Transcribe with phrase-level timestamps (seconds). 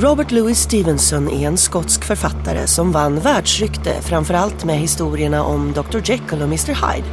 [0.00, 5.98] Robert Louis Stevenson är en skotsk författare som vann världsrykte framförallt med historierna om Dr
[6.04, 7.08] Jekyll och Mr Hyde.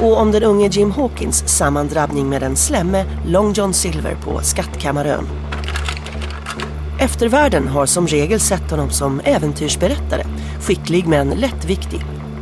[0.00, 5.28] Och om den unge Jim Hawkins sammandrabbning med den slemme Long John Silver på Skattkammarön.
[7.00, 10.24] Eftervärlden har som regel sett honom som äventyrsberättare,
[10.60, 12.00] skicklig men lättviktig.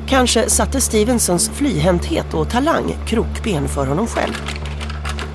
[0.09, 4.35] Kanske satte Stevensons flyhänthet och talang krokben för honom själv.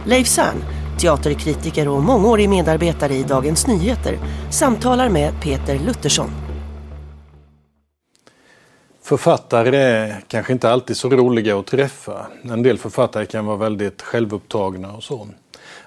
[0.05, 0.63] Leif Zahn
[1.03, 4.17] teaterkritiker och mångårig medarbetare i Dagens Nyheter,
[4.51, 6.29] samtalar med Peter Luttersson.
[9.01, 12.27] Författare är kanske inte alltid så roliga att träffa.
[12.43, 15.27] En del författare kan vara väldigt självupptagna och så.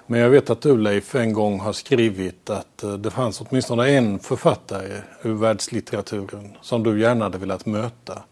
[0.07, 3.89] Men jag vet att du Leif en gång har skrivit att eh, det fanns åtminstone
[3.89, 8.23] en författare ur världslitteraturen som du gärna hade velat möta.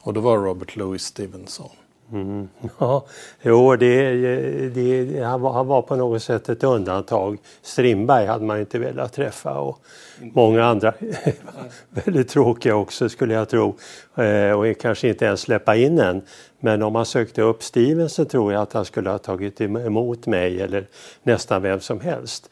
[0.00, 1.70] Och det var Robert Louis Stevenson.
[2.14, 2.48] Mm.
[2.78, 3.04] Ja,
[3.42, 4.14] jo, det,
[4.68, 7.38] det, han, var, han var på något sätt ett undantag.
[7.62, 9.78] Strindberg hade man inte velat träffa och
[10.20, 10.94] många andra
[11.90, 13.76] väldigt tråkiga också skulle jag tro.
[14.14, 16.22] Eh, och kanske inte ens släppa in en.
[16.60, 20.60] Men om man sökte upp Stevenson tror jag att han skulle ha tagit emot mig
[20.60, 20.86] eller
[21.22, 22.50] nästan vem som helst.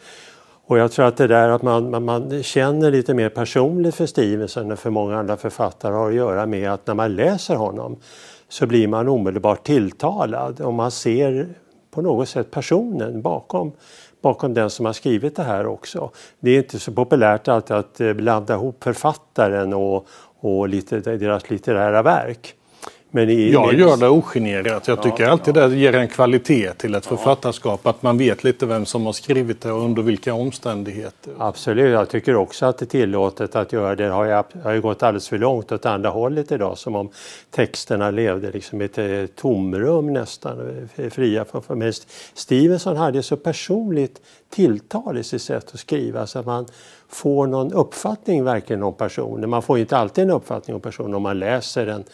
[0.66, 4.06] Och jag tror att det där att man, man, man, känner lite mer personligt för
[4.06, 7.96] Stevenson än för många andra författare har att göra med att när man läser honom
[8.52, 11.48] så blir man omedelbart tilltalad och man ser
[11.90, 13.72] på något sätt personen bakom,
[14.22, 16.10] bakom den som har skrivit det här också.
[16.40, 20.06] Det är inte så populärt alltid att eh, blanda ihop författaren och,
[20.40, 22.54] och lite, deras litterära verk.
[23.14, 24.88] Men jag gör det ogenerat.
[24.88, 25.68] Jag tycker ja, alltid ja.
[25.68, 27.16] det ger en kvalitet till ett ja.
[27.16, 27.86] författarskap.
[27.86, 31.32] Att man vet lite vem som har skrivit det och under vilka omständigheter.
[31.38, 34.04] Absolut, jag tycker också att det är tillåtet att göra det.
[34.04, 36.78] Det har ju, har ju gått alldeles för långt åt andra hållet idag.
[36.78, 37.10] Som om
[37.50, 41.92] texterna levde liksom i ett eh, tomrum nästan, eh, fria från Men
[42.34, 44.20] Stevenson hade så personligt
[44.50, 46.66] tilltal i sitt sätt att skriva så att man
[47.08, 49.50] får någon uppfattning verkligen om personen.
[49.50, 52.04] Man får inte alltid en uppfattning om personen om man läser en,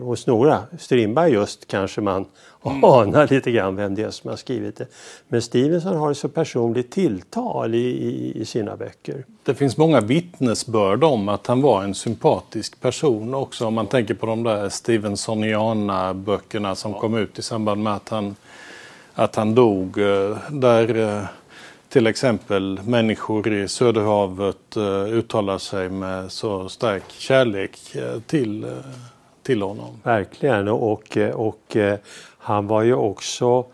[0.00, 2.26] hos några, Strindberg just kanske man
[2.64, 2.84] mm.
[2.84, 4.86] anar lite grann vem det är som har skrivit det.
[5.28, 9.24] Men Stevenson har så personligt tilltal i, i, i sina böcker.
[9.42, 14.14] Det finns många vittnesbörd om att han var en sympatisk person också om man tänker
[14.14, 18.36] på de där Stevensoniana böckerna som kom ut i samband med att han,
[19.14, 19.98] att han dog.
[19.98, 21.24] Eh, där eh,
[21.88, 27.78] till exempel människor i Söderhavet uh, uttalar sig med så stark kärlek
[28.26, 28.66] till,
[29.50, 30.00] till honom.
[30.02, 31.76] Verkligen och, och
[32.38, 33.66] han var ju också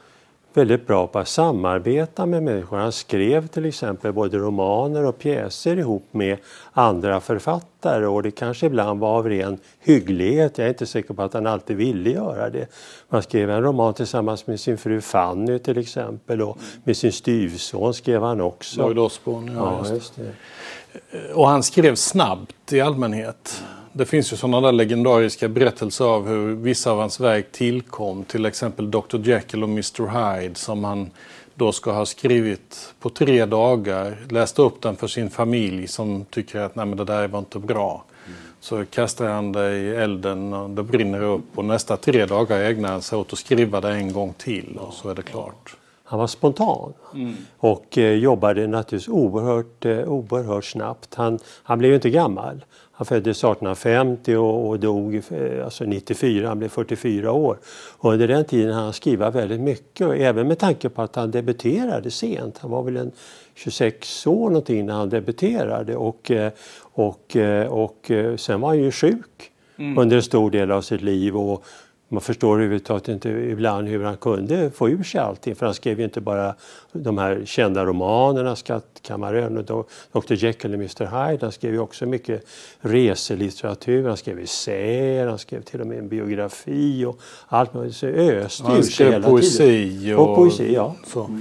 [0.54, 2.76] väldigt bra på att samarbeta med människor.
[2.76, 6.38] Han skrev till exempel både romaner och pjäser ihop med
[6.72, 10.58] andra författare och det kanske ibland var av ren hygglighet.
[10.58, 12.66] Jag är inte säker på att han alltid ville göra det.
[13.08, 17.94] Han skrev en roman tillsammans med sin fru Fanny till exempel och med sin styvson
[17.94, 18.80] skrev han också.
[18.80, 21.32] Lloyd Osbourne, ja, ja just det.
[21.34, 23.62] Och han skrev snabbt i allmänhet.
[23.96, 28.24] Det finns ju sådana där legendariska berättelser av hur vissa av hans verk tillkom.
[28.24, 31.10] Till exempel Dr Jekyll och Mr Hyde som han
[31.54, 34.16] då ska ha skrivit på tre dagar.
[34.30, 37.58] Läste upp den för sin familj som tycker att Nej, men det där var inte
[37.58, 38.04] bra.
[38.26, 38.38] Mm.
[38.60, 42.88] Så kastar han det i elden och det brinner upp och nästa tre dagar ägnar
[42.88, 45.76] han sig åt att skriva det en gång till och så är det klart.
[46.08, 47.34] Han var spontan mm.
[47.58, 51.14] och eh, jobbade naturligtvis oerhört, eh, oerhört snabbt.
[51.14, 52.64] Han, han blev inte gammal.
[52.92, 57.58] Han föddes 1850 och, och dog eh, alltså 94, han blev 44 år.
[57.98, 62.10] Och under den tiden han skriva väldigt mycket, även med tanke på att han debuterade
[62.10, 62.58] sent.
[62.58, 63.12] Han var väl en
[63.54, 68.78] 26 år någonting när han debuterade och, eh, och, eh, och, och sen var han
[68.78, 69.98] ju sjuk mm.
[69.98, 71.36] under en stor del av sitt liv.
[71.36, 71.64] Och,
[72.08, 75.54] man förstår överhuvudtaget inte ibland hur han kunde få ur sig allting.
[75.54, 76.54] För han skrev ju inte bara
[76.92, 81.46] de här kända romanerna, Skattkammaren och Dr Jekyll och Mr Hyde.
[81.46, 82.46] Han skrev ju också mycket
[82.80, 84.08] reselitteratur.
[84.08, 87.96] Han skrev essäer, han skrev till och med en biografi och allt möjligt.
[87.96, 90.16] Så öste ur sig hela poesi tiden.
[90.16, 90.74] Och, och poesi.
[90.74, 90.94] Ja.
[91.06, 91.40] Så.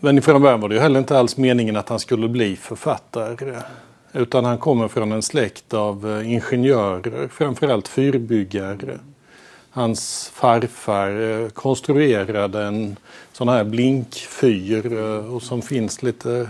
[0.00, 3.62] Men från början var det ju heller inte alls meningen att han skulle bli författare.
[4.12, 8.98] Utan han kommer från en släkt av eh, ingenjörer, framförallt fyrbyggare.
[9.76, 12.96] Hans farfar eh, konstruerade en
[13.32, 16.48] sån här blinkfyr eh, och som finns lite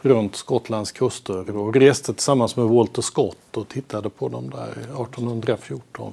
[0.00, 6.12] runt Skottlands kuster och reste tillsammans med Walter Scott och tittade på dem där 1814.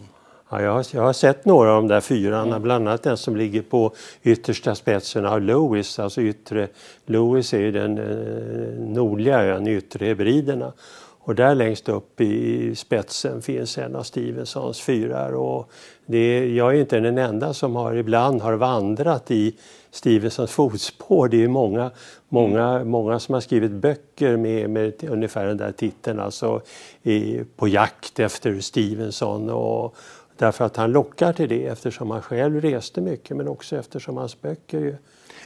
[0.50, 2.62] Ja, jag, har, jag har sett några av de där fyrarna, mm.
[2.62, 3.94] bland annat den som ligger på
[4.24, 6.00] yttersta spetsen av Lewis.
[6.00, 6.68] Alltså yttre,
[7.06, 10.74] Lewis är ju den eh, nordliga ön, yttre Hebriderna.
[11.26, 15.32] Och där längst upp i spetsen finns en av Stevensons fyrar.
[15.32, 15.72] Och
[16.08, 19.56] är, jag är inte den enda som har, ibland har vandrat i
[19.92, 21.28] Stevensons fotspår.
[21.28, 21.92] Det är många,
[22.30, 26.62] många, många som har skrivit böcker med, med ungefär den där titeln, alltså
[27.04, 29.50] i, på jakt efter Stevenson.
[29.50, 29.96] Och,
[30.38, 34.42] därför att han lockar till det eftersom han själv reste mycket men också eftersom hans
[34.42, 34.96] böcker ju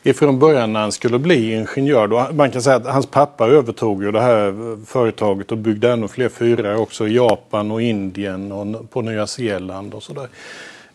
[0.03, 2.07] ifrån början när han skulle bli ingenjör.
[2.07, 6.07] Då, man kan säga att hans pappa övertog ju det här företaget och byggde ännu
[6.07, 10.27] fler fyrar också i Japan och Indien och på Nya Zeeland och sådär.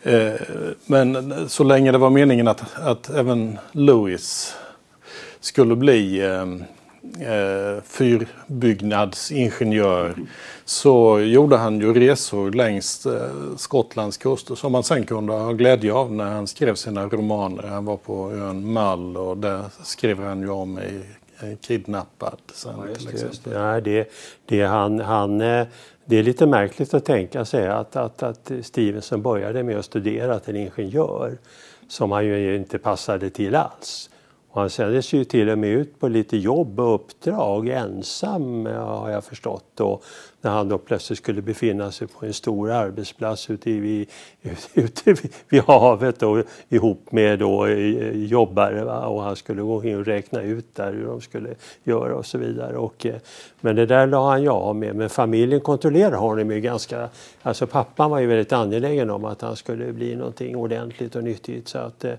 [0.03, 0.33] Eh,
[0.85, 4.55] men så länge det var meningen att, att även Lewis
[5.39, 6.45] skulle bli eh,
[7.19, 10.15] eh, eh, fyrbyggnadsingenjör
[10.65, 15.93] så gjorde han ju resor längs eh, Skottlands kuster som man sen kunde ha glädje
[15.93, 17.63] av när han skrev sina romaner.
[17.63, 21.01] Han var på ön Mull och där skrev han ju om i
[21.61, 22.37] Kidnappad.
[22.53, 23.53] Sen, ja, just det, just det.
[23.53, 24.11] Ja, det,
[24.45, 25.67] det, han, han, eh,
[26.05, 30.39] det är lite märkligt att tänka sig att, att, att Stevenson började med att studera
[30.39, 31.37] till ingenjör
[31.87, 34.09] som han ju inte passade till alls.
[34.55, 39.09] Och han sändes ju till och med ut på lite jobb och uppdrag ensam har
[39.09, 39.79] jag förstått.
[39.79, 40.03] Och
[40.41, 44.09] när han då plötsligt skulle befinna sig på en stor arbetsplats ute vid,
[44.73, 45.15] ute
[45.49, 48.83] vid havet då, ihop med då eh, jobbare.
[48.83, 49.07] Va?
[49.07, 51.49] Och han skulle gå in och räkna ut där hur de skulle
[51.83, 52.77] göra och så vidare.
[52.77, 53.15] Och, eh,
[53.61, 54.95] men det där la han ju av med.
[54.95, 57.09] Men familjen kontrollerade honom ju ganska...
[57.41, 61.67] Alltså pappan var ju väldigt angelägen om att han skulle bli någonting ordentligt och nyttigt.
[61.67, 62.13] Så att, eh,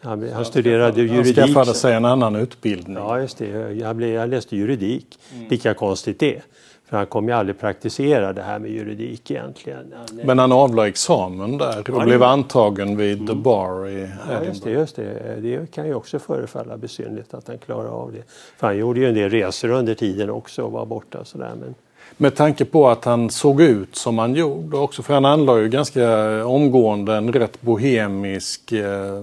[0.00, 1.38] han, han studerade juridik.
[1.38, 2.96] Han skaffade sig en annan utbildning.
[2.96, 3.72] Ja, just det.
[3.72, 5.18] Jag, blev, jag läste juridik.
[5.34, 5.48] Mm.
[5.48, 6.42] Lika konstigt det.
[6.88, 9.94] För han kom ju aldrig praktisera det här med juridik egentligen.
[9.96, 13.26] Han, Men han avlade examen där och blev antagen vid mm.
[13.26, 15.38] The Bar i ja, just det, just det.
[15.40, 18.22] Det kan ju också förefalla besynligt att han klarar av det.
[18.56, 21.52] För han gjorde ju en del resor under tiden också och var borta sådär.
[21.60, 21.74] Men...
[22.16, 25.68] Med tanke på att han såg ut som han gjorde också, för han anlade ju
[25.68, 29.22] ganska omgående en rätt bohemisk eh,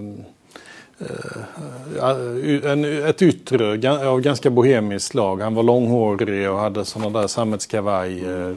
[2.64, 5.40] en, ett yttre av ganska bohemiskt slag.
[5.40, 8.56] Han var långhårig och hade sådana där sammetskavajer.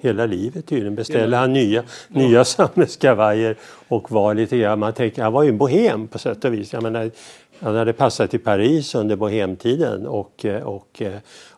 [0.00, 2.20] Hela livet tydligen beställde han nya, ja.
[2.20, 3.56] nya sammetskavajer
[3.88, 6.72] och var lite grann, man tänker, han var ju en bohem på sätt och vis.
[6.72, 7.10] Jag menar,
[7.60, 11.02] han hade passat i Paris under bohemtiden och, och,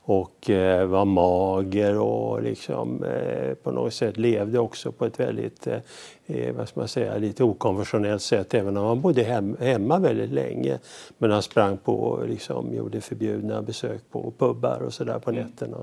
[0.04, 5.66] och eh, var mager och liksom eh, på något sätt levde också på ett väldigt,
[5.66, 10.32] eh, vad ska man säga, lite okonventionellt sätt även om han bodde hem, hemma väldigt
[10.32, 10.78] länge.
[11.18, 15.42] Men han sprang på, liksom, gjorde förbjudna besök på pubbar och sådär på mm.
[15.42, 15.76] nätterna.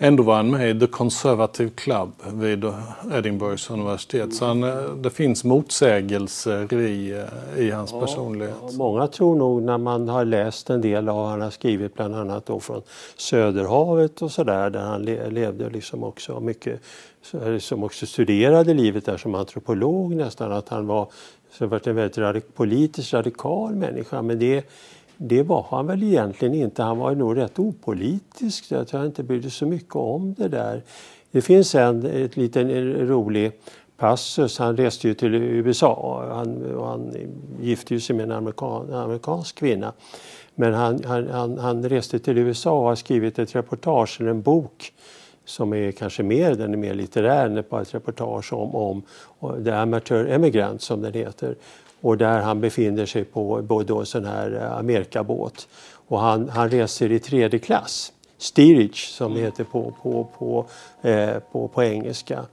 [0.00, 2.64] Ändå var han med i The Conservative Club vid
[3.12, 4.34] Edinburghs universitet.
[4.34, 7.10] Så han, eh, det finns motsägelser i,
[7.56, 8.72] eh, i hans ja, personlighet.
[8.72, 12.46] Många tror nog när man har läst en del av han har skrivit bland annat
[12.46, 12.82] då från
[13.16, 16.80] Söderhavet och sådär där han le, levde liksom också mycket
[17.58, 21.08] som också studerade livet där som antropolog nästan att han var
[21.52, 24.64] så varit en väldigt radik, politiskt radikal människa men det
[25.18, 26.82] det var han väl egentligen inte.
[26.82, 28.64] Han var nog rätt opolitisk.
[28.70, 30.82] Jag tror han inte brydde så mycket om det där.
[31.30, 33.52] Det finns en ett liten rolig
[33.96, 34.58] passus.
[34.58, 36.24] Han reste ju till USA.
[36.32, 37.12] Han, han
[37.60, 39.92] gifte sig med en amerikan, amerikansk kvinna.
[40.54, 44.92] Men han, han, han reste till USA och har skrivit ett reportage, eller en bok
[45.44, 49.02] som är kanske mer, den är mer litterär än bara ett reportage om, om
[49.64, 51.56] The Amateur Emigrant som den heter
[52.00, 55.68] och där han befinner sig på både en sån här eh, Amerikabåt
[56.08, 60.66] och han, han reser i tredje klass, steerage som det heter på, på, på,
[61.08, 62.44] eh, på, på engelska.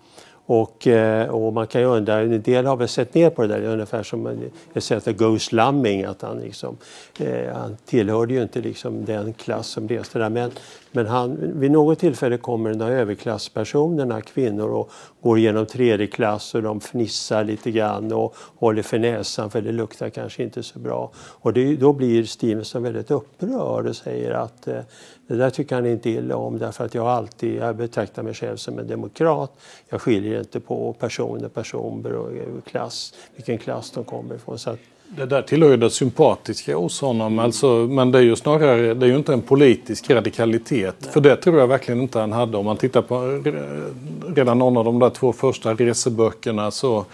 [0.48, 3.48] Och, eh, och, man kan ju undra, en del har väl sett ner på det
[3.48, 6.78] där, ungefär som ett sätt att go slumming, att han, liksom,
[7.20, 10.30] eh, han tillhörde ju inte liksom den klass som reste där.
[10.30, 10.52] Men,
[10.96, 16.56] men han, vid något tillfälle kommer de här överklasspersonerna, kvinnor, och går igenom tredje klass
[16.56, 20.80] och de fnissar lite grann och håller för näsan för det luktar kanske inte så
[20.80, 21.12] bra.
[21.18, 24.80] Och det, då blir Stevenson väldigt upprörd och säger att eh,
[25.28, 28.58] det där tycker han inte illa om därför att jag alltid, jag betraktar mig själv
[28.58, 29.52] som en demokrat.
[29.90, 34.60] Jag skiljer inte på person personer och eh, klass, vilken klass de kommer ifrån.
[34.60, 37.40] Så att, det där tillhör ju det sympatiska hos honom.
[37.40, 40.96] Alltså, men det är ju snarare, det är ju inte en politisk radikalitet.
[41.00, 41.12] Nej.
[41.12, 42.58] För det tror jag verkligen inte han hade.
[42.58, 43.42] Om man tittar på
[44.36, 47.06] redan någon av de där två första reseböckerna så,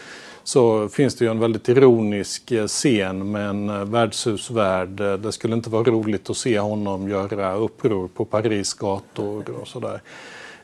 [0.43, 5.21] så finns det ju en väldigt ironisk eh, scen med en eh, värdshusvärd.
[5.21, 10.01] Det skulle inte vara roligt att se honom göra uppror på Paris gator och sådär.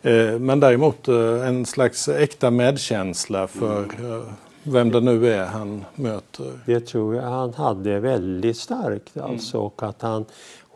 [0.01, 5.85] Eh, men däremot eh, en slags äkta medkänsla för eh, vem det nu är han
[5.95, 6.59] möter.
[6.65, 9.59] Det tror jag han hade väldigt starkt alltså.
[9.59, 10.25] Och att han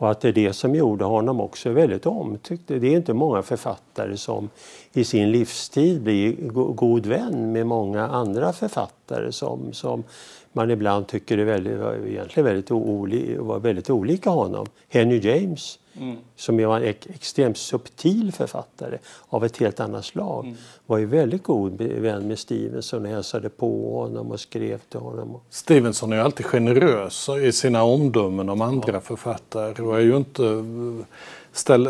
[0.02, 2.62] och att det är det som gjorde honom också väldigt omtyckt.
[2.66, 4.48] Det är inte många författare som
[4.92, 10.04] i sin livstid blir god vän med många andra författare som, som
[10.52, 14.66] man ibland tycker är väldigt, egentligen väldigt, oli, var väldigt olika honom.
[14.88, 16.16] Henry James mm.
[16.36, 20.56] som var en extremt subtil författare av ett helt annat slag mm.
[20.86, 25.40] var ju väldigt god vän med Stevenson och hälsade på honom och skrev till honom.
[25.50, 29.00] Stevenson är ju alltid generös i sina omdömen om andra ja.
[29.00, 30.64] författare och är ju inte
[31.52, 31.88] ställ,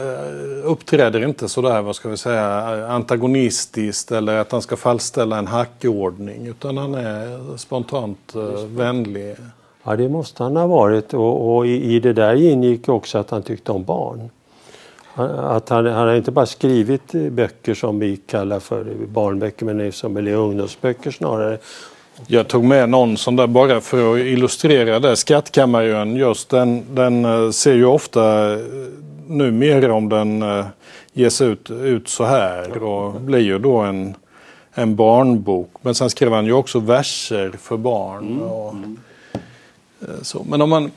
[0.64, 2.47] uppträder inte sådär, vad ska vi säga,
[2.88, 9.37] antagonistiskt eller att han ska fallställa en hackordning utan han är spontant uh, vänlig.
[9.85, 13.31] Ja, det måste han ha varit och, och i, i, det där ingick också att
[13.31, 14.31] han tyckte om barn.
[15.39, 20.17] Att han, han har inte bara skrivit böcker som vi kallar för barnböcker men som
[20.17, 21.59] är ungdomsböcker snarare.
[22.27, 25.17] Jag tog med någon sån där bara för att illustrera det.
[25.17, 28.57] Skattkammarön just den, den eh, ser ju ofta
[29.27, 30.65] numera om den uh,
[31.12, 34.15] ges ut, ut så här och blir ju då en,
[34.75, 35.71] en barnbok.
[35.83, 38.27] Men sen skrev han ju också verser för barn.
[38.27, 38.43] Mm.
[38.43, 38.81] Och, uh,
[40.02, 40.44] Eh, så.
[40.49, 40.90] Men om man,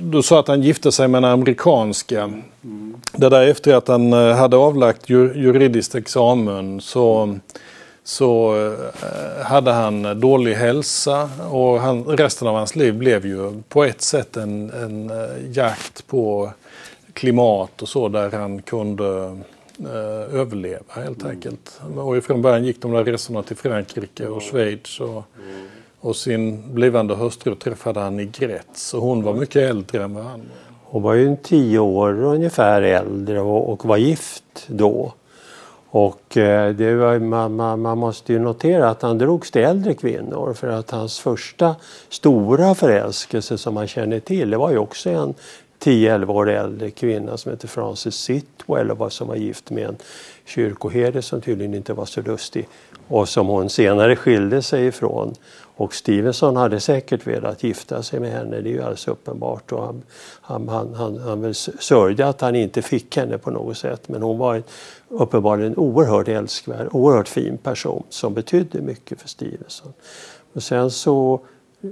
[0.00, 2.22] du sa att han gifte sig med en amerikanska.
[2.22, 2.96] Mm.
[3.12, 7.38] Det där efter att han eh, hade avlagt juridisk juridiskt examen så
[8.04, 8.56] så
[9.02, 14.02] eh, hade han dålig hälsa och han, resten av hans liv blev ju på ett
[14.02, 15.10] sätt en, en
[15.52, 16.52] jakt på
[17.12, 19.38] klimat och så där han kunde
[19.78, 21.30] eh, överleva helt mm.
[21.32, 21.80] enkelt.
[21.96, 25.00] Och från början gick de där resorna till Frankrike och Schweiz.
[25.00, 25.68] Och, mm
[26.02, 30.24] och sin blivande hustru träffade han i Grätz och hon var mycket äldre än vad
[30.24, 30.48] han var.
[30.84, 35.12] Hon var ju en tio år ungefär äldre och, och var gift då.
[35.90, 39.94] Och eh, det var, man, man, man, måste ju notera att han drogs till äldre
[39.94, 41.76] kvinnor för att hans första
[42.08, 45.34] stora förälskelse som man känner till det var ju också en
[45.84, 49.96] 10-11 år äldre kvinna som heter Frances Sitwell och som var gift med en
[50.44, 52.68] kyrkoherde som tydligen inte var så lustig
[53.08, 55.34] och som hon senare skilde sig ifrån.
[55.76, 59.72] Och Stevenson hade säkert velat gifta sig med henne, det är ju alldeles uppenbart.
[59.72, 60.02] Och han,
[60.40, 64.38] han, han, han, han sörjde att han inte fick henne på något sätt men hon
[64.38, 64.62] var
[65.08, 69.92] uppenbarligen en oerhört älskvärd, oerhört fin person som betydde mycket för Stevenson.
[70.52, 71.40] Och sen så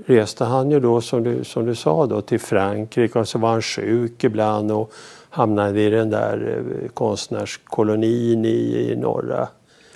[0.07, 3.51] reste han ju då som du, som du sa då till Frankrike och så var
[3.51, 4.93] han sjuk ibland och
[5.31, 9.49] hamnade i den där eh, konstnärskolonin i, i norra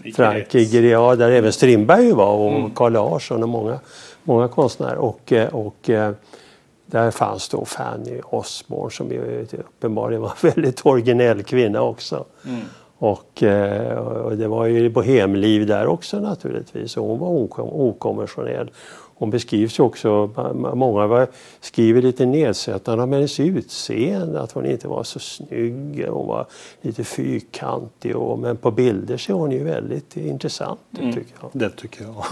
[0.05, 0.81] i Frankrike.
[0.81, 2.71] Ja, där även Strindberg var och mm.
[2.71, 3.79] Carl Larsson och många,
[4.23, 4.97] många konstnärer.
[4.97, 6.13] Och, eh, och eh,
[6.87, 12.25] där fanns då Fanny Osborne som ju uppenbarligen var en väldigt originell kvinna också.
[12.47, 12.61] Mm.
[12.99, 13.43] Och,
[14.25, 16.97] och, det var ju bohemliv där också naturligtvis.
[16.97, 17.29] Och hon var
[17.73, 18.71] okonventionell.
[19.17, 20.31] Hon beskrivs också,
[20.75, 21.27] många
[21.61, 26.47] skriver lite nedsättande om hennes utseende, att hon inte var så snygg, hon var
[26.81, 28.17] lite fyrkantig.
[28.17, 31.51] Och, men på bilder ser hon ju väldigt intressant ut mm, tycker jag.
[31.53, 32.25] Det tycker jag.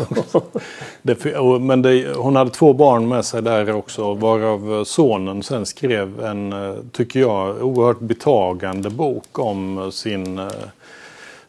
[1.03, 1.25] det,
[1.61, 6.55] men det, hon hade två barn med sig där också varav sonen sen skrev en,
[6.93, 10.41] tycker jag, oerhört betagande bok om sin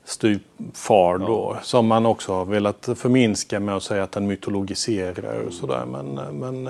[0.06, 1.52] styvfar då.
[1.56, 1.60] Ja.
[1.64, 5.86] Som man också har velat förminska med att säga att den mytologiserar och sådär.
[5.86, 6.70] Men, men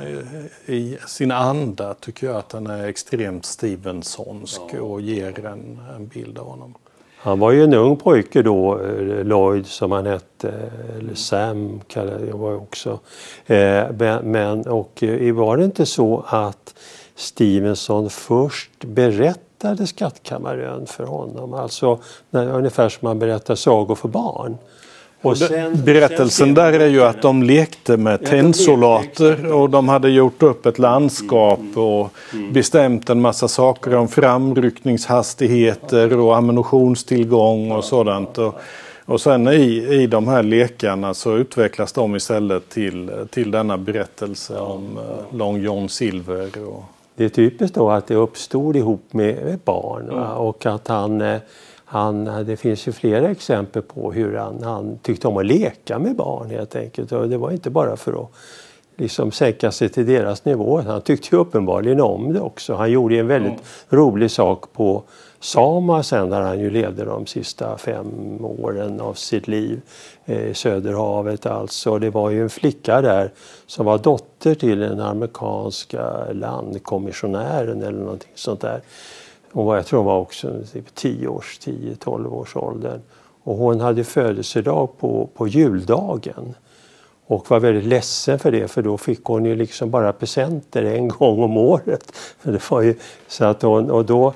[0.66, 4.82] i sin anda tycker jag att den är extremt Stevensonsk ja.
[4.82, 6.76] och ger en, en bild av honom.
[7.18, 10.54] Han var ju en ung pojke då, eh, Lloyd som han hette,
[10.98, 13.00] eller Sam kallade jag var också.
[13.46, 16.76] Eh, men, och eh, var det inte så att
[17.16, 21.54] Stevenson först berättade berättade Skattkammarön för honom.
[21.54, 24.58] Alltså när, ungefär som man berättar sagor för barn.
[25.22, 30.10] Och sen, Berättelsen sen där är ju att de lekte med tennsoldater och de hade
[30.10, 32.54] gjort upp ett landskap mm, mm, och mm.
[32.54, 38.38] bestämt en massa saker om framryckningshastigheter och ammunitionstillgång och sådant.
[38.38, 38.56] Och,
[39.06, 44.60] och sen i, i de här lekarna så utvecklas de istället till, till denna berättelse
[44.60, 45.04] om uh,
[45.38, 46.50] Long John Silver.
[46.68, 46.84] Och,
[47.16, 50.32] det är typiskt då att det uppstod ihop med barn mm.
[50.32, 51.40] och att han, eh,
[51.86, 56.16] han, det finns ju flera exempel på hur han, han tyckte om att leka med
[56.16, 57.12] barn helt enkelt.
[57.12, 58.30] Och det var inte bara för att
[58.98, 60.82] liksom sänka sig till deras nivå.
[60.82, 62.74] Han tyckte ju uppenbarligen om det också.
[62.74, 63.64] Han gjorde en väldigt mm.
[63.90, 65.04] rolig sak på
[65.44, 69.82] Sama sen där han ju levde de sista fem åren av sitt liv.
[70.26, 72.00] Eh, Söderhavet alltså.
[72.00, 73.32] Det var ju en flicka där
[73.68, 78.82] som var dotter till den amerikanska landkommissionären eller någonting sånt där.
[79.52, 80.54] och jag tror hon var också
[80.96, 83.02] 10 typ års, 10-12 års åldern.
[83.44, 86.56] Och hon hade födelsedag på, på juldagen
[87.28, 91.08] och var väldigt ledsen för det för då fick hon ju liksom bara presenter en
[91.08, 92.12] gång om året.
[92.44, 92.96] Det var ju,
[93.28, 94.34] så att hon, och då,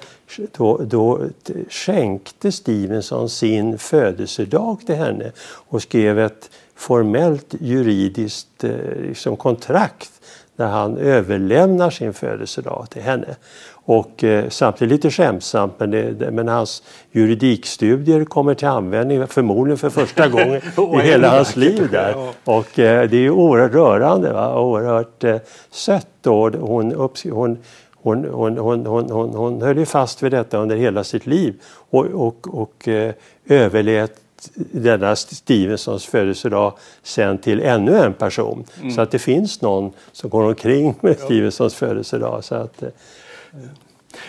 [0.57, 1.21] då, då
[1.69, 10.11] skänkte Stevenson sin födelsedag till henne och skrev ett formellt juridiskt eh, liksom, kontrakt
[10.57, 13.35] när han överlämnar sin födelsedag till henne.
[13.69, 19.89] Och eh, samtidigt lite skämtsamt, men, det, men hans juridikstudier kommer till användning förmodligen för
[19.89, 22.15] första gången i hela hans liv där.
[22.43, 24.59] Och eh, det är ju oerhört rörande, va?
[24.59, 25.37] oerhört eh,
[25.71, 26.27] sött.
[26.27, 27.57] Och hon, upps, hon,
[27.95, 31.61] hon, hon, hon, hon, hon, hon höll ju fast vid detta under hela sitt liv
[31.89, 33.13] och, och, och eh,
[33.49, 34.11] överlät
[34.55, 36.73] denna Stevensons födelsedag
[37.03, 38.63] sen till ännu en person.
[38.79, 38.91] Mm.
[38.91, 41.19] Så att det finns någon som går omkring med.
[41.19, 42.43] Stevensons födelsedag.
[42.43, 42.89] Så att, eh,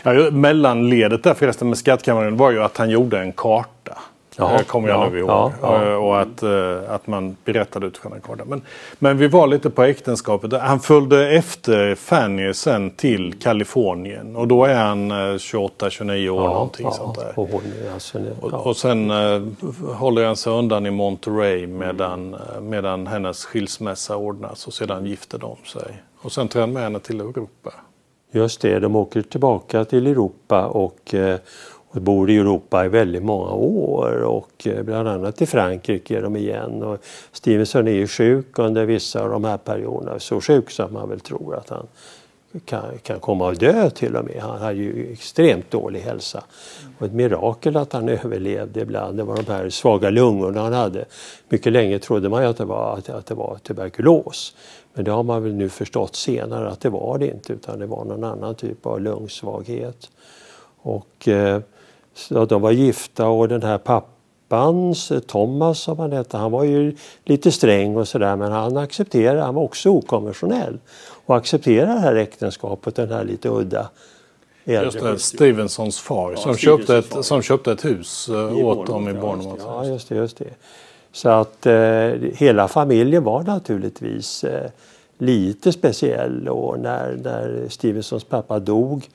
[0.02, 3.98] Ja, mellanledet där förresten med skattkammaren var ju att han gjorde en karta.
[4.38, 5.28] Ja, kommer jag ja, nu ihåg.
[5.28, 5.84] Ja, ja.
[5.84, 8.44] Eh, och att, uh, att man berättade utifrån en karta.
[8.44, 8.62] Men,
[8.98, 10.52] men vi var lite på äktenskapet.
[10.52, 14.36] Han följde efter Fanny sen till Kalifornien.
[14.36, 17.32] Och då är han uh, 28-29 år någonting sånt där.
[17.34, 17.62] Och, hon,
[17.94, 19.48] alltså, och, och sen uh,
[19.94, 22.68] håller han sig undan i Monterey medan, mm.
[22.68, 24.66] medan hennes skilsmässa ordnas.
[24.66, 26.02] Och sedan gifter de sig.
[26.22, 27.72] Och sen tar han med henne till Europa.
[28.32, 31.38] Just det, de åker tillbaka till Europa och, eh,
[31.90, 36.22] och bor i Europa i väldigt många år och eh, bland annat i Frankrike är
[36.22, 36.82] de igen.
[36.82, 36.98] Och
[37.32, 41.08] Stevenson är ju sjuk under vissa av de här perioderna, så sjuk så att man
[41.08, 41.86] väl tror att han
[42.64, 44.42] kan, kan komma att dö till och med.
[44.42, 46.44] Han hade ju extremt dålig hälsa.
[46.98, 49.16] Och ett mirakel att han överlevde ibland.
[49.16, 51.04] Det var de här svaga lungorna han hade.
[51.48, 54.54] Mycket länge trodde man ju att det var, att, att det var tuberkulos.
[54.94, 57.86] Men det har man väl nu förstått senare att det var det inte utan det
[57.86, 60.10] var någon annan typ av lungsvaghet.
[60.82, 61.60] Och, eh,
[62.18, 66.64] så de var gifta och den här pappans, eh, Thomas som han hette, han var
[66.64, 70.78] ju lite sträng och sådär men han accepterade, han var också okonventionell
[71.26, 73.88] och accepterade det här äktenskapet, den här lite udda
[74.64, 79.08] Just det, Stevensons far ja, som, köpte ett, som köpte ett hus uh, åt dem
[79.08, 79.64] i Bournemouth.
[79.66, 80.54] Ja, just det, just det.
[81.12, 81.74] Så att eh,
[82.34, 84.70] hela familjen var naturligtvis eh,
[85.18, 89.08] lite speciell och när, när Stevensons pappa dog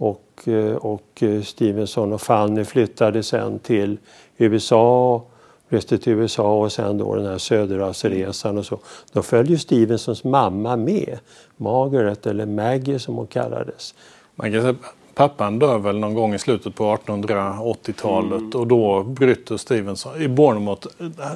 [0.00, 3.98] och, eh, och Stevenson och Fanny flyttade sen till
[4.36, 5.22] USA
[5.68, 8.78] reste till USA och sen då den här söderhavsresan och så.
[9.12, 11.18] Då följde Stevensons mamma med,
[11.56, 13.94] Margaret eller Maggie som hon kallades.
[14.34, 14.74] Man kan säga,
[15.14, 18.60] pappan dör väl någon gång i slutet på 1880-talet mm.
[18.60, 20.86] och då bryter Stevenson i Bournemouth.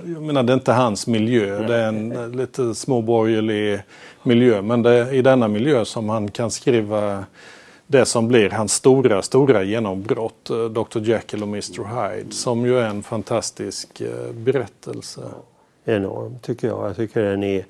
[0.05, 1.69] Jag menar det är inte hans miljö, Nej.
[1.69, 3.81] det är en lite småborgerlig
[4.23, 7.25] miljö men det är i denna miljö som han kan skriva
[7.87, 12.79] det som blir hans stora, stora genombrott, eh, Dr Jekyll och Mr Hyde, som ju
[12.79, 15.21] är en fantastisk eh, berättelse.
[15.85, 16.89] Enorm tycker jag.
[16.89, 17.65] Jag tycker den är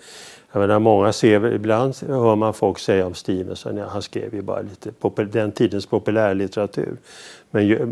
[0.55, 4.43] jag menar, många ser, ibland hör man folk säga om Stevenson, ja, han skrev ju
[4.43, 6.97] bara lite popul, den tidens populärlitteratur.
[7.51, 7.91] Men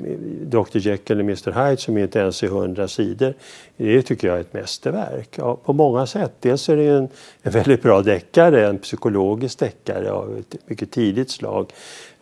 [0.50, 3.34] Dr Jekyll och Mr Hyde som inte ens är hundra sidor,
[3.76, 5.28] det tycker jag är ett mästerverk.
[5.36, 6.32] Ja, på många sätt.
[6.40, 7.08] Dels är det en,
[7.42, 11.72] en väldigt bra deckare, en psykologisk deckare av ett mycket tidigt slag.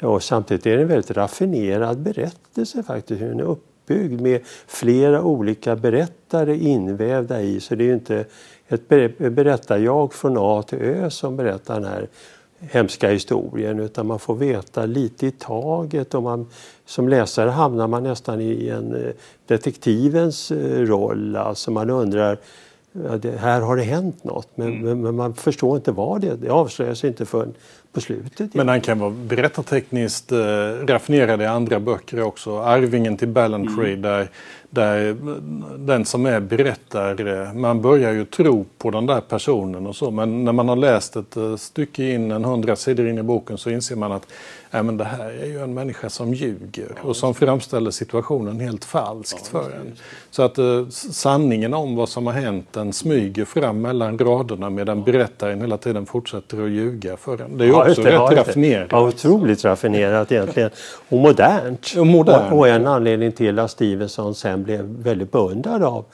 [0.03, 3.51] Och samtidigt är det en väldigt raffinerad berättelse faktiskt, hur den är
[3.91, 7.61] uppbyggd med flera olika berättare invävda i.
[7.61, 8.25] Så det är inte
[8.69, 12.09] ett berättarjag från A till Ö som berättar den här
[12.61, 16.47] hemska historien utan man får veta lite i taget och man,
[16.87, 19.13] som läsare hamnar man nästan i en eh,
[19.47, 21.37] detektivens eh, roll.
[21.37, 22.39] Alltså man undrar,
[22.93, 25.01] det, här har det hänt något men, mm.
[25.01, 26.37] men, man förstår inte vad det är.
[26.37, 27.55] Det avslöjas inte förrän
[27.93, 28.55] på slutet.
[28.55, 30.39] Men han kan vara berättartekniskt eh,
[30.87, 32.59] raffinerad i andra böcker också.
[32.59, 34.03] Arvingen till Ballantree mm.
[34.03, 34.29] där
[34.71, 35.17] där
[35.79, 40.45] den som är berättare, man börjar ju tro på den där personen och så men
[40.45, 43.71] när man har läst ett eh, stycke in, en hundra sidor in i boken så
[43.71, 44.27] inser man att
[44.71, 48.85] äh, men det här är ju en människa som ljuger och som framställer situationen helt
[48.85, 49.93] falskt för en.
[50.31, 55.05] Så att uh, sanningen om vad som har hänt den smyger fram mellan raderna medan
[55.05, 57.59] berättaren hela tiden fortsätter att ljuga för en.
[57.59, 58.89] Det är ju ja, också det, rätt ja, raffinerat.
[58.91, 60.71] Ja, otroligt raffinerat egentligen
[61.09, 61.95] och modernt.
[61.99, 62.53] Och, modernt.
[62.53, 66.05] och en anledning till att Stevenson sen blev väldigt beundrad av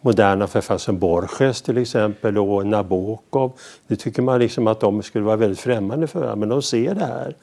[0.00, 3.52] moderna författare som Borges till exempel och Nabokov.
[3.86, 7.04] Det tycker man liksom att de skulle vara väldigt främmande för men de ser det
[7.04, 7.34] här.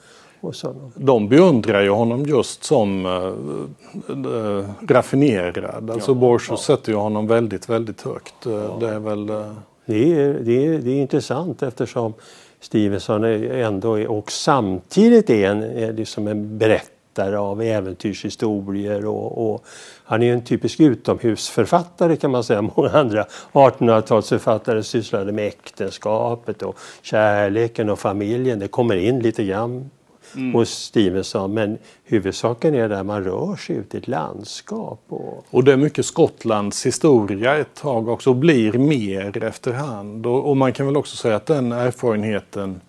[0.94, 5.90] De beundrar ju honom just som äh, raffinerad.
[5.90, 6.56] Alltså ja, Borges ja.
[6.56, 8.34] sätter ju honom väldigt, väldigt högt.
[8.44, 8.76] Ja.
[8.80, 9.30] Det är väl...
[9.30, 9.52] Äh...
[9.86, 12.12] Det är, det, är, det är intressant eftersom
[12.60, 19.06] Stevenson är ändå är, och samtidigt är en, är liksom en berättare berättare av äventyrshistorier
[19.06, 19.64] och, och
[20.04, 22.62] han är en typisk utomhusförfattare kan man säga.
[22.76, 28.58] Många andra 1800-talsförfattare sysslade med äktenskapet och kärleken och familjen.
[28.58, 29.90] Det kommer in lite grann
[30.34, 30.54] mm.
[30.54, 35.00] hos Stevenson men huvudsaken är där man rör sig ut i ett landskap.
[35.08, 35.44] Och...
[35.50, 40.26] och det är mycket Skottlands historia ett tag också och blir mer efterhand.
[40.26, 42.80] Och, och man kan väl också säga att den erfarenheten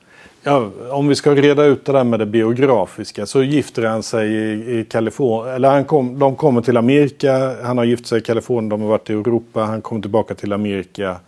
[0.47, 4.31] Ja, om vi ska reda ut det där med det biografiska så gifter han sig
[4.31, 5.55] i, i Kalifornien.
[5.55, 8.88] Eller han kom, de kommer till Amerika, han har gift sig i Kalifornien, de har
[8.88, 11.19] varit i Europa, han kommer tillbaka till Amerika.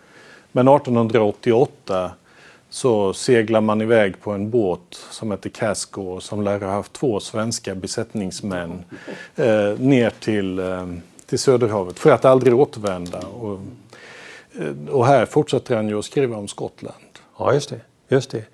[0.52, 2.12] Men 1888
[2.70, 7.20] så seglar man iväg på en båt som heter Casco som lär ha haft två
[7.20, 8.84] svenska besättningsmän
[9.36, 10.88] eh, ner till, eh,
[11.26, 13.20] till Söderhavet för att aldrig återvända.
[13.20, 13.60] Och,
[14.60, 16.96] eh, och här fortsätter han ju att skriva om Skottland.
[17.40, 17.80] Ja, just det.
[18.10, 18.46] Just det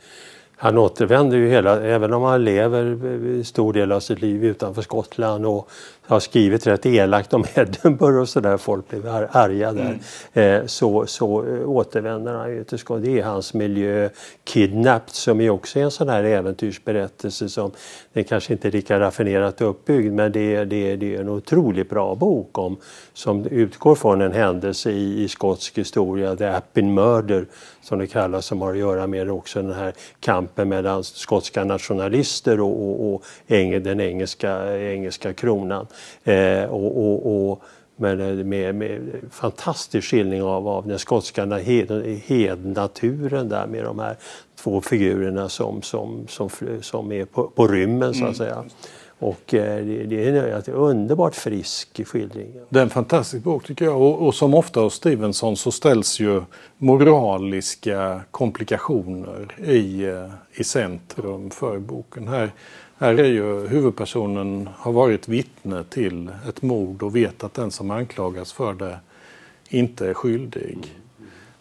[0.64, 5.46] han återvänder ju hela, även om han lever stor del av sitt liv utanför Skottland
[5.46, 5.70] och
[6.08, 10.00] har skrivit rätt elakt om Edinburgh och sådär, folk blev arga där.
[10.34, 10.62] Mm.
[10.62, 13.06] Eh, så, så eh, återvänder han ju till Skottland.
[13.06, 14.10] Det är hans miljö.
[14.44, 17.72] Kidnapped som är också en sån här äventyrsberättelse som
[18.14, 21.30] den kanske inte är lika raffinerat uppbyggd men det är, det är, det är en
[21.30, 22.78] otroligt bra bok om,
[23.14, 27.46] som utgår från en händelse i, i skotsk historia, The Appin Murder
[27.84, 32.60] som det kallas, som har att göra med också den här kampen mellan skotska nationalister
[32.60, 35.88] och, och, och den engelska, engelska kronan.
[36.24, 37.64] Eh, och, och, och
[37.96, 39.02] men med, med
[39.32, 41.46] fantastisk skildring av, av den skotska
[42.26, 44.18] hednaturen där med de här
[44.56, 46.50] två figurerna som, som, som,
[46.82, 48.34] som är på, på rymmen så att mm.
[48.34, 48.64] säga.
[49.20, 52.54] Och eh, det, är en underbart frisk skildring.
[52.70, 54.02] Det är en fantastisk bok tycker jag.
[54.02, 56.42] Och, och, som ofta hos Stevenson så ställs ju
[56.78, 62.28] moraliska komplikationer i, eh, i centrum för boken.
[62.28, 62.52] Här,
[63.04, 67.92] här är ju huvudpersonen har varit vittne till ett mord och vet att den som
[67.92, 69.00] anklagas för det
[69.70, 70.96] inte är skyldig.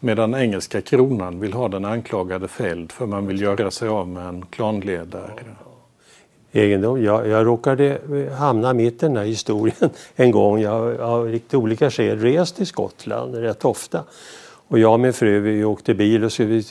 [0.00, 4.26] Medan engelska kronan vill ha den anklagade fälld för man vill göra sig av med
[4.26, 5.44] en klanledare
[6.52, 7.02] egendom.
[7.02, 7.98] Jag, jag råkade
[8.38, 10.60] hamna mitt i den här historien en gång.
[10.60, 14.04] Jag har av riktigt olika skäl rest till Skottland rätt ofta.
[14.72, 16.64] Och jag och min fru vi åkte bil och så vi,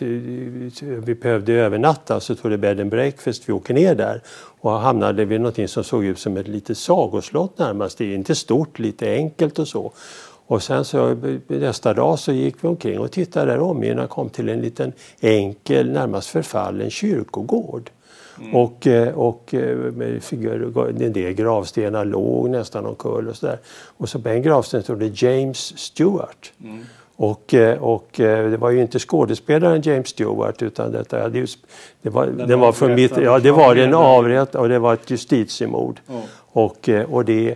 [1.06, 3.50] vi behövde övernatta så tog det bed and breakfast.
[3.50, 4.22] Vi åker ner där
[4.60, 7.98] och hamnade vid något som såg ut som ett litet sagoslott närmast.
[7.98, 9.92] Det är inte stort, lite enkelt och så.
[10.48, 14.50] Och sen så nästa dag så gick vi omkring och tittade där omgivna kom till
[14.50, 17.90] en liten enkel, närmast förfallen kyrkogård.
[18.40, 18.56] Mm.
[18.56, 19.78] Och, eh, och eh,
[20.88, 23.60] en del gravstenar låg nästan omkull och sådär.
[23.98, 26.54] Och så på en gravsten stod det James Stewart.
[26.64, 26.86] Mm.
[27.22, 31.58] Och, eh, och det var ju inte skådespelaren James Stewart utan detta, det,
[32.02, 34.94] det var, den, den var från mitt, ja det var en avrätt och det var
[34.94, 36.00] ett justitiemord.
[36.08, 36.22] Oh.
[36.34, 37.56] Och, och det,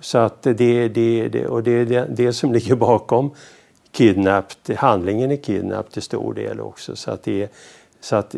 [0.00, 3.30] så att det, det, det, och det är det, det som ligger bakom
[3.92, 6.96] kidnapped, handlingen i Kidnapped till stor del också.
[6.96, 7.52] Så att det,
[8.04, 8.34] så att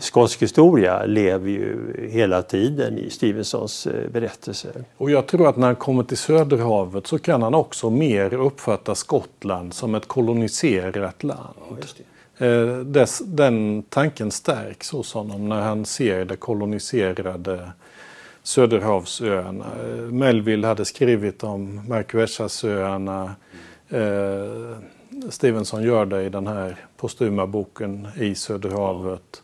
[0.00, 4.84] skotsk historia lever ju hela tiden i Stevensons eh, berättelser.
[4.96, 8.94] Och jag tror att när han kommer till Söderhavet så kan han också mer uppfatta
[8.94, 11.54] Skottland som ett koloniserat land.
[12.38, 17.72] Ja, eh, Des, den tanken stärks hos honom när han ser det koloniserade
[18.42, 19.66] Söderhavsöarna.
[19.84, 23.34] Eh, Melville hade skrivit om Marquesasöarna.
[23.90, 24.74] Mm.
[25.30, 29.42] Stevenson gör det i den här postuma boken I Söderhavet.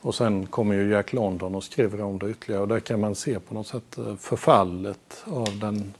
[0.00, 3.14] Och sen kommer ju Jack London och skriver om det ytterligare och där kan man
[3.14, 5.94] se på något sätt eh, förfallet av den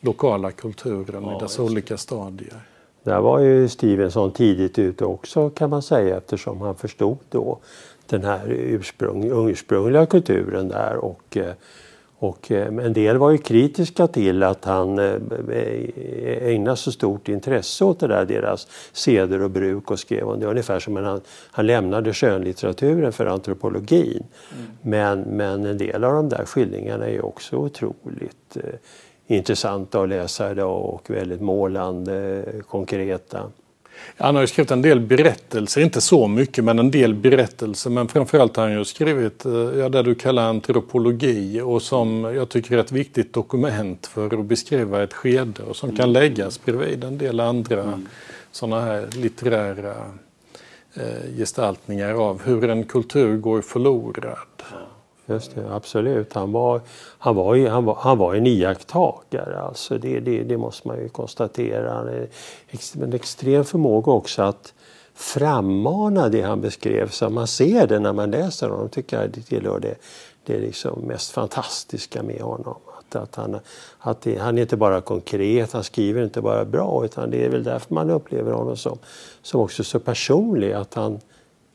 [0.00, 2.60] lokala kulturen ja, i dess olika stadier.
[3.02, 7.58] Där var ju Stevenson tidigt ute också kan man säga eftersom han förstod då
[8.06, 11.52] den här ursprung, ursprungliga kulturen där och eh,
[12.24, 15.14] och eh, en del var ju kritiska till att han eh,
[16.42, 20.46] ägnade så stort intresse åt det där, deras seder och bruk och skrev om det.
[20.46, 24.24] Ungefär som han, han lämnade skönlitteraturen för antropologin.
[24.52, 24.66] Mm.
[24.82, 28.62] Men, men en del av de där skildringarna är också otroligt eh,
[29.26, 33.50] intressanta att läsa idag och väldigt målande, konkreta.
[34.16, 37.90] Han har ju skrivit en del berättelser, inte så mycket men en del berättelser.
[37.90, 42.48] Men framförallt har han ju skrivit eh, ja, det du kallar antropologi och som jag
[42.48, 47.04] tycker är ett viktigt dokument för att beskriva ett skede och som kan läggas bredvid
[47.04, 48.06] en del andra mm.
[48.52, 49.94] sådana här litterära
[50.94, 54.36] eh, gestaltningar av hur en kultur går förlorad.
[55.26, 56.32] Just det, absolut.
[56.32, 56.80] Han var,
[57.18, 61.08] han var, han var, han var en iakttagare, alltså det, det, det måste man ju
[61.08, 61.94] konstatera.
[61.94, 62.28] Han är
[63.02, 64.74] en extrem förmåga också att
[65.14, 68.88] frammana det han beskrev så man ser det när man läser honom.
[68.88, 69.94] tycker jag det tillhör det,
[70.44, 72.76] det liksom mest fantastiska med honom.
[72.98, 73.58] Att, att, han,
[73.98, 77.48] att det, han är inte bara konkret, han skriver inte bara bra utan det är
[77.48, 78.98] väl därför man upplever honom som,
[79.42, 80.72] som också så personlig.
[80.72, 81.20] Att han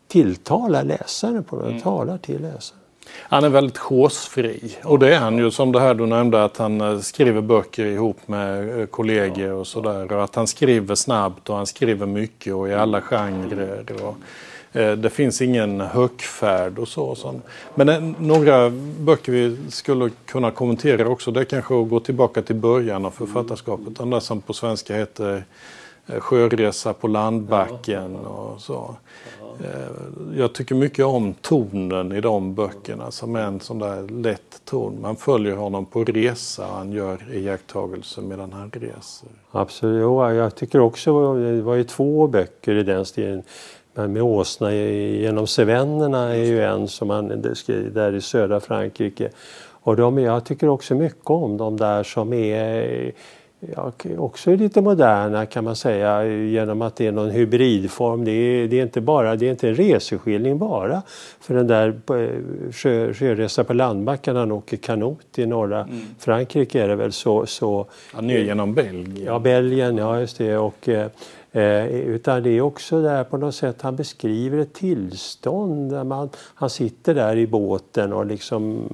[0.07, 1.81] tilltalar läsaren på något mm.
[1.81, 2.81] talar till läsaren.
[3.17, 6.57] Han är väldigt chosefri och det är han ju som det här du nämnde att
[6.57, 11.49] han eh, skriver böcker ihop med eh, kollegor och sådär och att han skriver snabbt
[11.49, 13.85] och han skriver mycket och i alla genrer.
[14.03, 14.15] Och,
[14.79, 17.15] eh, det finns ingen högfärd och så.
[17.15, 17.39] så.
[17.75, 18.69] Men eh, några
[18.99, 23.11] böcker vi skulle kunna kommentera också det är kanske att gå tillbaka till början av
[23.11, 23.95] författarskapet.
[23.97, 25.43] Den där som på svenska heter
[26.17, 28.95] Sjöresa på landbacken och så.
[29.63, 34.61] Eh, jag tycker mycket om tonen i de böckerna som är en sån där lätt
[34.65, 35.01] ton.
[35.01, 39.29] Man följer honom på resa och han gör iakttagelser medan han reser.
[39.51, 43.43] Absolut, jo, jag tycker också det var ju två böcker i den stilen.
[43.93, 49.29] Men med åsna genom Cevennerna är ju en som han skriver där i södra Frankrike.
[49.81, 53.11] Och de, jag tycker också mycket om de där som är
[53.59, 58.25] ja, också lite moderna kan man säga genom att det är någon hybridform.
[58.25, 61.01] Det är, det är inte bara, det är inte en reseskildring bara.
[61.39, 66.01] För den där eh, sjö, sjöresa på landbacken han åker kanot i norra mm.
[66.19, 67.45] Frankrike är det väl så.
[67.45, 69.25] så ja, ner genom Belgien.
[69.25, 70.57] Ja, Belgien, ja just det.
[70.57, 71.07] Och, eh,
[71.51, 76.29] eh, utan det är också där på något sätt han beskriver ett tillstånd där man,
[76.55, 78.87] han sitter där i båten och liksom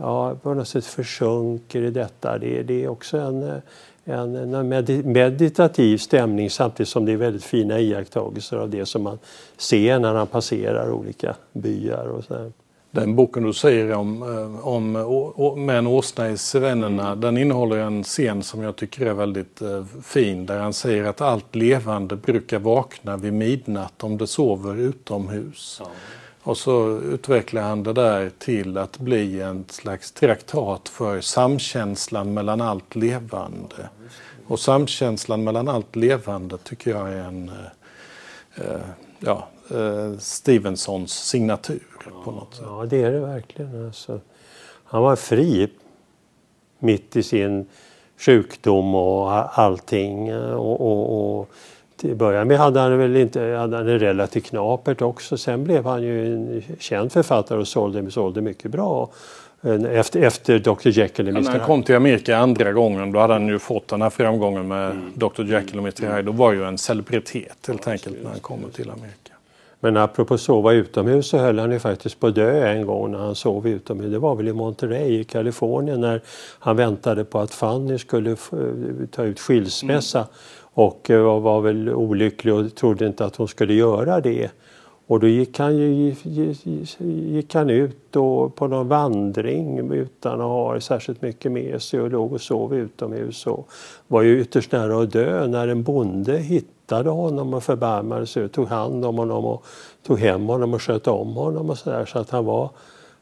[0.00, 2.38] ja, på något sätt försjunker i detta.
[2.38, 3.60] Det, det är också en,
[4.04, 4.68] en, en
[5.12, 9.18] meditativ stämning samtidigt som det är väldigt fina iakttagelser av det som man
[9.56, 12.06] ser när han passerar olika byar.
[12.06, 12.52] Och så
[12.90, 18.02] Den boken du säger om, eh, om med en åsna i Cevennerna, den innehåller en
[18.02, 22.58] scen som jag tycker är väldigt eh, fin där han säger att allt levande brukar
[22.58, 25.80] vakna vid midnatt om det sover utomhus.
[25.84, 25.90] Ja.
[26.42, 32.60] Och så utvecklar han det där till att bli en slags traktat för samkänslan mellan
[32.60, 33.88] allt levande.
[34.46, 38.80] Och samkänslan mellan allt levande tycker jag är en eh, eh
[39.18, 41.82] ja, eh, Stevensons signatur
[42.24, 42.64] på något sätt.
[42.68, 43.86] Ja, det är det verkligen.
[43.86, 44.20] Alltså,
[44.84, 45.70] han var fri
[46.78, 47.66] mitt i sin
[48.16, 50.28] sjukdom och allting.
[50.28, 51.50] Eh, och, och, och
[52.00, 55.36] till början med hade han väl inte, hade han det relativt knapert också.
[55.36, 59.10] Sen blev han ju en känd författare och sålde, sålde mycket bra.
[59.90, 61.40] Efter, efter Dr Jekyll och Mr.
[61.40, 61.52] Hyde.
[61.52, 64.68] När han kom till Amerika andra gången då hade han ju fått den här framgången
[64.68, 65.12] med mm.
[65.14, 66.22] Dr Jekyll och Mr Hyde.
[66.22, 69.32] Då var ju en celebritet helt enkelt när han kommer till Amerika.
[69.80, 73.18] Men apropå sova utomhus så höll han ju faktiskt på att dö en gång när
[73.18, 74.10] han sov utomhus.
[74.10, 76.20] Det var väl i Monterey i Kalifornien när
[76.58, 78.36] han väntade på att Fanny skulle
[79.10, 80.18] ta ut skilsmässa.
[80.18, 80.30] Mm
[80.74, 84.50] och eh, var väl olycklig och trodde inte att hon skulle göra det.
[85.10, 86.14] Och då gick han, ju,
[86.98, 92.10] gick han ut då på någon vandring utan att ha särskilt mycket med sig och
[92.10, 93.68] låg och sov utomhus och
[94.08, 98.52] var ju ytterst nära att dö när en bonde hittade honom och förbarmade sig och
[98.52, 99.64] tog hand om honom och
[100.06, 102.04] tog hem honom och sköt om honom och sådär.
[102.04, 102.70] Så att han var,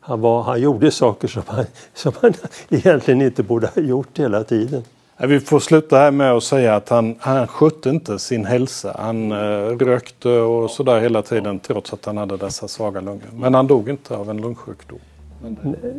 [0.00, 2.34] han, var, han gjorde saker som han, som han
[2.68, 4.82] egentligen inte borde ha gjort hela tiden.
[5.20, 8.96] Vi får sluta här med att säga att han, han skötte inte sin hälsa.
[8.98, 13.28] Han eh, rökte och sådär hela tiden trots att han hade dessa svaga lungor.
[13.34, 14.98] Men han dog inte av en lungsjukdom.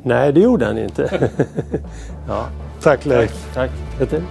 [0.04, 1.30] Nej, det gjorde han inte.
[2.28, 2.46] ja.
[2.82, 3.54] Tack Leif.
[3.54, 3.72] Tack.
[4.00, 4.22] Tack.